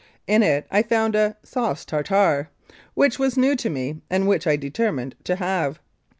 [0.25, 2.49] In it I found a "Sauce Tartare,"
[2.95, 5.79] which was new to me and which I determined to have.